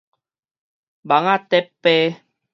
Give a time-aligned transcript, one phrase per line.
[0.03, 0.07] 蠓仔
[1.51, 2.23] 咧飛